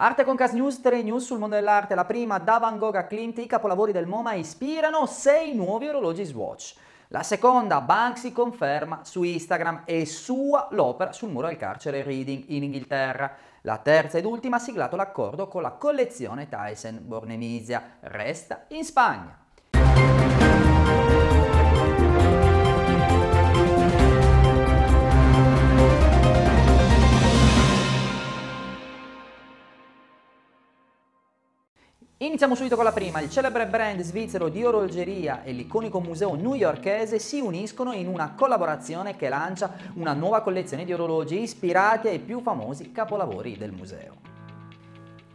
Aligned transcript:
Arte 0.00 0.22
con 0.22 0.36
Cas 0.36 0.52
News, 0.52 0.80
3 0.80 1.02
news 1.02 1.24
sul 1.24 1.40
mondo 1.40 1.56
dell'arte. 1.56 1.96
La 1.96 2.04
prima, 2.04 2.38
da 2.38 2.58
Van 2.58 2.78
Gogh 2.78 2.94
a 2.94 3.02
Klimt, 3.02 3.38
i 3.38 3.46
capolavori 3.46 3.90
del 3.90 4.06
MoMA 4.06 4.34
ispirano 4.34 5.06
6 5.06 5.56
nuovi 5.56 5.88
orologi 5.88 6.22
Swatch. 6.22 6.76
La 7.08 7.24
seconda, 7.24 7.80
Banksy 7.80 8.30
conferma 8.30 9.00
su 9.02 9.24
Instagram 9.24 9.82
è 9.84 10.04
sua 10.04 10.68
l'opera 10.70 11.10
sul 11.12 11.30
muro 11.30 11.48
del 11.48 11.56
carcere 11.56 12.04
Reading 12.04 12.44
in 12.46 12.62
Inghilterra. 12.62 13.34
La 13.62 13.78
terza 13.78 14.18
ed 14.18 14.24
ultima 14.24 14.56
ha 14.56 14.60
siglato 14.60 14.94
l'accordo 14.94 15.48
con 15.48 15.62
la 15.62 15.72
collezione 15.72 16.48
Tyson 16.48 17.00
Bornemisia. 17.02 17.96
Resta 17.98 18.66
in 18.68 18.84
Spagna. 18.84 19.36
Iniziamo 32.20 32.56
subito 32.56 32.74
con 32.74 32.82
la 32.82 32.90
prima. 32.90 33.20
Il 33.20 33.30
celebre 33.30 33.68
brand 33.68 34.00
svizzero 34.00 34.48
di 34.48 34.64
orologeria 34.64 35.44
e 35.44 35.52
l'iconico 35.52 36.00
museo 36.00 36.34
newyorkese 36.34 37.20
si 37.20 37.38
uniscono 37.38 37.92
in 37.92 38.08
una 38.08 38.32
collaborazione 38.34 39.14
che 39.14 39.28
lancia 39.28 39.72
una 39.94 40.14
nuova 40.14 40.42
collezione 40.42 40.84
di 40.84 40.92
orologi 40.92 41.40
ispirati 41.40 42.08
ai 42.08 42.18
più 42.18 42.40
famosi 42.40 42.90
capolavori 42.90 43.56
del 43.56 43.70
museo. 43.70 44.27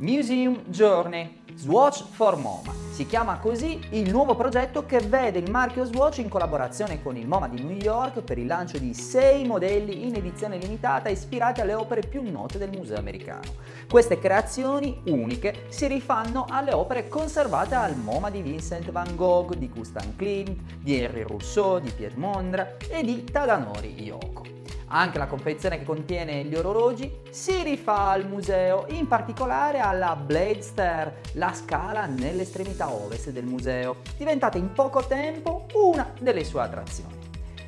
Museum 0.04 0.64
Journey 0.66 1.40
Swatch 1.56 2.04
for 2.12 2.36
MoMA. 2.36 2.74
Si 2.92 3.06
chiama 3.06 3.38
così 3.38 3.80
il 3.92 4.12
nuovo 4.12 4.36
progetto 4.36 4.86
che 4.86 5.00
vede 5.00 5.40
il 5.40 5.50
marchio 5.50 5.86
Swatch 5.86 6.18
in 6.18 6.28
collaborazione 6.28 7.02
con 7.02 7.16
il 7.16 7.26
MoMA 7.26 7.48
di 7.48 7.64
New 7.64 7.78
York 7.78 8.22
per 8.22 8.38
il 8.38 8.46
lancio 8.46 8.78
di 8.78 8.94
sei 8.94 9.46
modelli 9.46 10.06
in 10.06 10.14
edizione 10.16 10.58
limitata 10.58 11.08
ispirati 11.08 11.62
alle 11.62 11.74
opere 11.74 12.02
più 12.02 12.22
note 12.30 12.58
del 12.58 12.72
museo 12.72 12.98
americano. 12.98 13.54
Queste 13.90 14.20
creazioni 14.20 15.02
uniche 15.06 15.68
si 15.70 15.88
rifanno 15.88 16.48
alle 16.50 16.74
opere 16.74 17.08
conservate 17.08 17.76
al 17.76 17.96
MoMA 17.96 18.30
di 18.30 18.42
Vincent 18.42 18.92
van 18.92 19.16
Gogh, 19.16 19.54
di 19.56 19.70
Gustav 19.70 20.18
Klimt, 20.18 20.80
di 20.82 21.00
Henri 21.00 21.22
Rousseau, 21.22 21.80
di 21.80 21.92
Piet 21.92 22.16
Mondra 22.16 22.76
e 22.90 23.04
di 23.04 23.24
Tadanori 23.24 24.04
Yoko. 24.04 24.63
Anche 24.96 25.18
la 25.18 25.26
confezione 25.26 25.80
che 25.80 25.86
contiene 25.86 26.44
gli 26.44 26.54
orologi 26.54 27.22
si 27.32 27.64
rifà 27.64 28.10
al 28.10 28.28
museo, 28.28 28.86
in 28.90 29.08
particolare 29.08 29.80
alla 29.80 30.16
Bladester, 30.16 31.22
la 31.34 31.52
scala 31.52 32.06
nell'estremità 32.06 32.92
ovest 32.92 33.32
del 33.32 33.46
museo, 33.46 33.98
diventata 34.18 34.60
in 34.60 34.72
poco 34.72 35.04
tempo 35.04 35.66
una 35.74 36.14
delle 36.20 36.44
sue 36.44 36.62
attrazioni. 36.62 37.22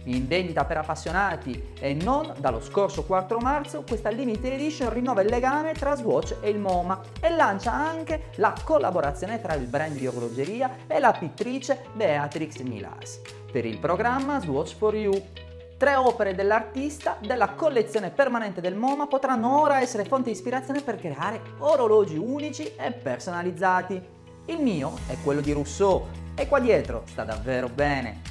In 0.04 0.28
vendita 0.28 0.66
per 0.66 0.78
appassionati 0.78 1.72
e 1.80 1.96
non 1.96 2.32
dallo 2.38 2.62
scorso 2.62 3.06
4 3.06 3.40
marzo, 3.40 3.84
questa 3.88 4.10
limited 4.10 4.54
edition 4.54 4.94
rinnova 4.94 5.22
il 5.22 5.30
legame 5.30 5.72
tra 5.74 5.96
Swatch 5.96 6.36
e 6.42 6.50
il 6.50 6.60
MoMA 6.60 7.02
e 7.20 7.32
lancia 7.32 7.74
anche 7.74 8.26
la 8.36 8.54
collaborazione 8.64 9.42
tra 9.42 9.56
il 9.56 9.66
brand 9.66 9.98
di 9.98 10.06
orologeria 10.06 10.76
e 10.86 11.00
la 11.00 11.12
pittrice 11.12 11.86
Beatrix 11.96 12.60
Milas 12.60 13.20
per 13.56 13.66
il 13.66 13.78
programma 13.78 14.42
Swatch 14.42 14.76
for 14.76 14.94
You, 14.94 15.14
Tre 15.78 15.96
opere 15.96 16.36
dell'artista 16.36 17.18
della 17.20 17.50
collezione 17.50 18.10
permanente 18.10 18.62
del 18.62 18.76
MoMA 18.76 19.08
potranno 19.08 19.60
ora 19.60 19.82
essere 19.82 20.06
fonte 20.06 20.30
di 20.30 20.36
ispirazione 20.36 20.82
per 20.82 20.96
creare 20.96 21.42
orologi 21.58 22.16
unici 22.16 22.76
e 22.78 22.92
personalizzati. 22.92 24.02
Il 24.46 24.62
mio 24.62 24.94
è 25.08 25.18
quello 25.22 25.42
di 25.42 25.52
Rousseau 25.52 26.06
e 26.34 26.48
qua 26.48 26.62
dietro 26.62 27.04
sta 27.08 27.26
davvero 27.26 27.68
bene. 27.68 28.22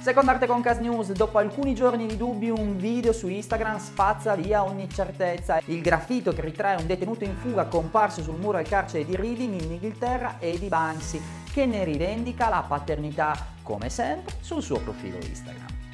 Secondo 0.00 0.30
Arte 0.30 0.46
Concast 0.46 0.80
News, 0.80 1.10
dopo 1.10 1.38
alcuni 1.38 1.74
giorni 1.74 2.06
di 2.06 2.16
dubbi, 2.16 2.48
un 2.48 2.76
video 2.76 3.12
su 3.12 3.26
Instagram 3.26 3.80
spazza 3.80 4.36
via 4.36 4.62
ogni 4.62 4.88
certezza. 4.88 5.60
Il 5.64 5.80
graffito 5.80 6.32
che 6.32 6.42
ritrae 6.42 6.76
un 6.76 6.86
detenuto 6.86 7.24
in 7.24 7.34
fuga 7.34 7.64
comparso 7.64 8.22
sul 8.22 8.38
muro 8.38 8.58
del 8.58 8.68
carcere 8.68 9.04
di 9.04 9.16
Reading 9.16 9.60
in 9.60 9.72
Inghilterra 9.72 10.36
è 10.38 10.56
di 10.56 10.68
Banksy, 10.68 11.20
che 11.52 11.66
ne 11.66 11.82
rivendica 11.82 12.48
la 12.48 12.64
paternità, 12.66 13.34
come 13.64 13.90
sempre, 13.90 14.36
sul 14.40 14.62
suo 14.62 14.78
profilo 14.78 15.16
Instagram. 15.16 15.87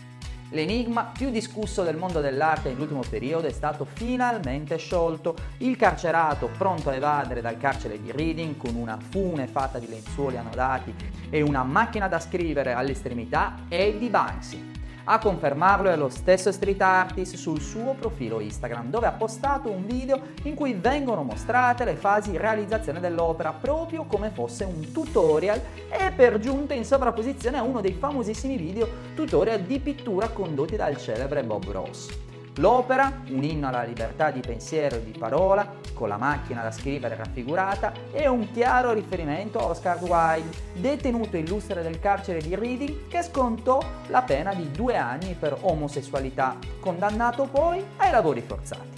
L'enigma 0.54 1.10
più 1.12 1.30
discusso 1.30 1.82
del 1.82 1.96
mondo 1.96 2.20
dell'arte 2.20 2.68
nell'ultimo 2.68 3.02
periodo 3.10 3.48
è 3.48 3.50
stato 3.50 3.84
finalmente 3.84 4.76
sciolto. 4.76 5.34
Il 5.58 5.74
carcerato, 5.76 6.48
pronto 6.56 6.90
a 6.90 6.94
evadere 6.94 7.40
dal 7.40 7.58
carcere 7.58 8.00
di 8.00 8.12
Reading 8.12 8.56
con 8.56 8.76
una 8.76 8.96
fune 8.96 9.48
fatta 9.48 9.80
di 9.80 9.88
lenzuoli 9.88 10.36
annodati 10.36 10.94
e 11.28 11.42
una 11.42 11.64
macchina 11.64 12.06
da 12.06 12.20
scrivere 12.20 12.72
all'estremità, 12.72 13.64
è 13.66 13.94
di 13.94 14.08
Banksy. 14.08 14.70
A 15.06 15.18
confermarlo 15.18 15.90
è 15.90 15.96
lo 15.96 16.08
stesso 16.08 16.50
street 16.50 16.80
artist 16.80 17.36
sul 17.36 17.60
suo 17.60 17.92
profilo 17.92 18.40
Instagram, 18.40 18.88
dove 18.88 19.06
ha 19.06 19.12
postato 19.12 19.70
un 19.70 19.84
video 19.84 20.18
in 20.44 20.54
cui 20.54 20.72
vengono 20.72 21.22
mostrate 21.22 21.84
le 21.84 21.94
fasi 21.94 22.30
di 22.30 22.38
realizzazione 22.38 23.00
dell'opera, 23.00 23.52
proprio 23.52 24.04
come 24.04 24.30
fosse 24.30 24.64
un 24.64 24.92
tutorial 24.92 25.60
e 25.90 26.10
per 26.10 26.38
giunta 26.38 26.72
in 26.72 26.86
sovrapposizione 26.86 27.58
a 27.58 27.62
uno 27.62 27.82
dei 27.82 27.92
famosissimi 27.92 28.56
video 28.56 28.88
tutorial 29.14 29.60
di 29.60 29.78
pittura 29.78 30.28
condotti 30.28 30.76
dal 30.76 30.96
celebre 30.96 31.44
Bob 31.44 31.70
Ross. 31.70 32.33
L'opera, 32.58 33.12
un 33.30 33.42
inno 33.42 33.66
alla 33.66 33.82
libertà 33.82 34.30
di 34.30 34.40
pensiero 34.40 34.96
e 34.96 35.04
di 35.04 35.16
parola, 35.18 35.66
con 35.92 36.08
la 36.08 36.16
macchina 36.16 36.62
da 36.62 36.70
scrivere 36.70 37.16
raffigurata, 37.16 37.92
è 38.12 38.26
un 38.26 38.50
chiaro 38.52 38.92
riferimento 38.92 39.58
a 39.58 39.66
Oscar 39.66 40.00
Wilde, 40.00 40.56
detenuto 40.74 41.36
illustre 41.36 41.82
del 41.82 41.98
carcere 41.98 42.40
di 42.40 42.54
Reading 42.54 43.08
che 43.08 43.22
scontò 43.22 43.82
la 44.06 44.22
pena 44.22 44.54
di 44.54 44.70
due 44.70 44.96
anni 44.96 45.34
per 45.34 45.56
omosessualità, 45.62 46.56
condannato 46.78 47.48
poi 47.50 47.84
ai 47.96 48.10
lavori 48.12 48.40
forzati. 48.40 48.93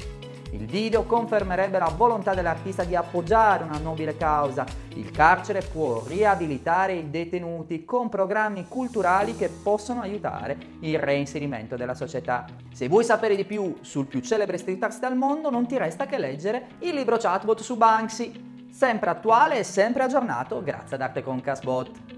Il 0.57 0.65
video 0.65 1.03
confermerebbe 1.03 1.79
la 1.79 1.93
volontà 1.95 2.33
dell'artista 2.33 2.83
di 2.83 2.97
appoggiare 2.97 3.63
una 3.63 3.77
nobile 3.77 4.17
causa. 4.17 4.65
Il 4.95 5.11
carcere 5.11 5.61
può 5.61 6.03
riabilitare 6.07 6.95
i 6.95 7.11
detenuti 7.11 7.85
con 7.85 8.09
programmi 8.09 8.67
culturali 8.67 9.37
che 9.37 9.51
possono 9.51 10.01
aiutare 10.01 10.57
il 10.81 10.99
reinserimento 10.99 11.77
della 11.77 11.95
società. 11.95 12.47
Se 12.73 12.89
vuoi 12.89 13.05
sapere 13.05 13.37
di 13.37 13.45
più 13.45 13.77
sul 13.83 14.07
più 14.07 14.21
celebre 14.21 14.57
street 14.57 14.83
artist 14.83 15.05
al 15.05 15.15
mondo, 15.15 15.51
non 15.51 15.67
ti 15.67 15.77
resta 15.77 16.07
che 16.07 16.17
leggere 16.17 16.69
il 16.79 16.95
libro 16.95 17.19
chatbot 17.19 17.61
su 17.61 17.77
Banksy. 17.77 18.69
Sempre 18.71 19.11
attuale 19.11 19.59
e 19.59 19.63
sempre 19.63 20.05
aggiornato 20.05 20.63
grazie 20.63 20.97
ad 20.97 21.03
Arte 21.03 21.23
Concast 21.23 21.65
Bot. 21.65 22.16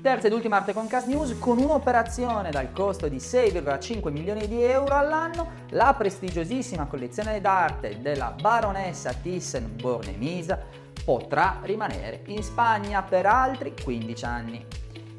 Terza 0.00 0.28
ed 0.28 0.32
ultima 0.32 0.56
Arte 0.56 0.72
Concast 0.72 1.08
News, 1.08 1.36
con 1.40 1.58
un'operazione 1.58 2.50
dal 2.50 2.72
costo 2.72 3.08
di 3.08 3.16
6,5 3.16 4.12
milioni 4.12 4.46
di 4.46 4.62
euro 4.62 4.94
all'anno, 4.94 5.50
la 5.70 5.92
prestigiosissima 5.98 6.86
collezione 6.86 7.40
d'arte 7.40 8.00
della 8.00 8.32
baronessa 8.40 9.12
Thyssen 9.12 9.74
Bornemisa 9.74 10.60
potrà 11.04 11.58
rimanere 11.62 12.22
in 12.26 12.44
Spagna 12.44 13.02
per 13.02 13.26
altri 13.26 13.74
15 13.82 14.24
anni. 14.24 14.66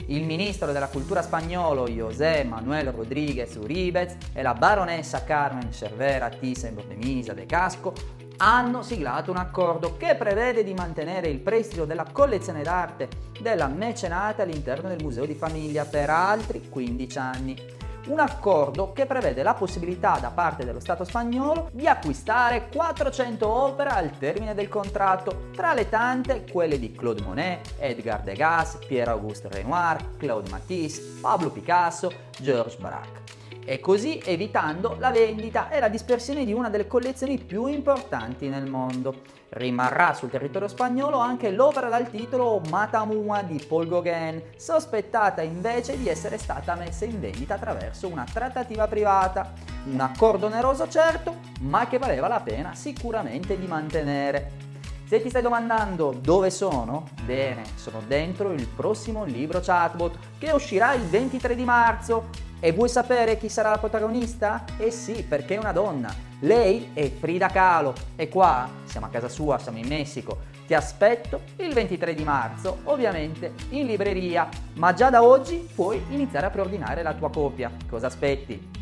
Il 0.06 0.24
ministro 0.24 0.72
della 0.72 0.88
cultura 0.88 1.22
spagnolo 1.22 1.86
José 1.88 2.46
Manuel 2.46 2.92
Rodríguez 2.92 3.56
Uribez 3.56 4.16
e 4.34 4.42
la 4.42 4.54
baronessa 4.54 5.26
Carmen 5.26 5.74
Cervera 5.74 6.30
Thyssen 6.30 6.74
Bornemisa 6.74 7.34
de 7.34 7.46
Casco 7.46 7.94
hanno 8.42 8.84
siglato 8.84 9.32
un 9.32 9.38
accordo 9.38 9.98
che 9.98 10.16
prevede 10.16 10.64
di 10.64 10.74
mantenere 10.74 11.28
il 11.28 11.40
prestito 11.40 11.86
della 11.86 12.06
collezione 12.10 12.64
d'arte 12.64 13.10
della 13.42 13.68
mecenate 13.68 14.42
all'interno 14.42 14.88
del 14.88 15.02
Museo 15.02 15.26
di 15.26 15.34
Famiglia 15.34 15.86
per 15.86 16.10
altri 16.10 16.70
15 16.70 17.18
anni. 17.18 17.78
Un 18.08 18.20
accordo 18.20 18.94
che 18.94 19.06
prevede 19.06 19.44
la 19.44 19.54
possibilità 19.54 20.18
da 20.20 20.30
parte 20.30 20.66
dello 20.66 20.80
Stato 20.80 21.04
spagnolo 21.04 21.70
di 21.74 21.86
acquistare 21.86 22.70
400 22.74 23.48
opere 23.48 23.90
al 23.90 24.18
termine 24.18 24.56
del 24.56 24.70
contratto, 24.70 25.50
tra 25.54 25.74
le 25.74 25.90
tante 25.90 26.46
quelle 26.50 26.80
di 26.80 26.94
Claude 26.94 27.22
Monet, 27.22 27.76
Edgar 27.78 28.22
Degas, 28.22 28.80
Pierre-Auguste 28.88 29.50
Renoir, 29.50 30.18
Claude 30.18 30.50
Matisse, 30.50 31.20
Pablo 31.22 31.50
Picasso, 31.50 32.12
Georges 32.40 32.78
Braque 32.78 33.29
e 33.70 33.80
così 33.80 34.20
evitando 34.26 34.96
la 34.98 35.12
vendita 35.12 35.70
e 35.70 35.80
la 35.80 35.90
dispersione 35.90 36.44
di 36.44 36.52
una 36.52 36.72
delle 36.72 36.88
collezioni 36.88 37.38
più 37.38 37.68
importanti 37.68 38.48
nel 38.48 38.68
mondo. 38.68 39.22
Rimarrà 39.50 40.16
sul 40.16 40.32
territorio 40.32 40.68
spagnolo 40.68 41.20
anche 41.20 41.52
l'opera 41.52 41.88
dal 41.88 42.10
titolo 42.10 42.60
Matamua 42.68 43.44
di 43.44 43.64
Paul 43.64 43.88
Gauguin, 43.88 44.42
sospettata 44.58 45.44
invece 45.44 46.00
di 46.00 46.10
essere 46.10 46.40
stata 46.40 46.74
messa 46.74 47.06
in 47.06 47.20
vendita 47.20 47.54
attraverso 47.54 48.08
una 48.08 48.26
trattativa 48.32 48.88
privata. 48.88 49.54
Un 49.86 50.00
accordo 50.00 50.48
oneroso 50.48 50.90
certo, 50.90 51.36
ma 51.60 51.88
che 51.88 52.00
valeva 52.00 52.28
la 52.28 52.40
pena 52.40 52.74
sicuramente 52.74 53.56
di 53.56 53.68
mantenere. 53.68 54.69
Se 55.10 55.20
ti 55.24 55.30
stai 55.30 55.42
domandando 55.42 56.16
dove 56.22 56.52
sono, 56.52 57.08
bene, 57.26 57.64
sono 57.74 58.00
dentro 58.06 58.52
il 58.52 58.68
prossimo 58.68 59.24
libro 59.24 59.60
chatbot 59.60 60.20
che 60.38 60.52
uscirà 60.52 60.94
il 60.94 61.02
23 61.02 61.56
di 61.56 61.64
marzo 61.64 62.28
e 62.60 62.72
vuoi 62.74 62.90
sapere 62.90 63.40
chi 63.40 63.50
sarà 63.50 63.72
la 63.72 63.80
protagonista? 63.80 64.66
Eh 64.78 64.92
sì, 64.92 65.24
perché 65.28 65.56
è 65.56 65.58
una 65.58 65.72
donna. 65.72 66.14
Lei 66.42 66.92
è 66.94 67.10
Frida 67.10 67.48
Kahlo 67.48 67.96
e 68.16 68.30
qua 68.30 68.70
siamo 68.84 69.08
a 69.08 69.10
casa 69.10 69.30
sua, 69.30 69.58
siamo 69.58 69.80
in 69.80 69.88
Messico. 69.88 70.42
Ti 70.68 70.76
aspetto 70.76 71.42
il 71.56 71.74
23 71.74 72.14
di 72.14 72.24
marzo, 72.24 72.82
ovviamente 72.84 73.54
in 73.70 73.88
libreria, 73.88 74.48
ma 74.76 74.94
già 74.94 75.10
da 75.10 75.24
oggi 75.24 75.68
puoi 75.74 76.00
iniziare 76.10 76.46
a 76.46 76.50
preordinare 76.52 77.02
la 77.02 77.16
tua 77.16 77.32
copia. 77.32 77.72
Cosa 77.90 78.06
aspetti? 78.06 78.79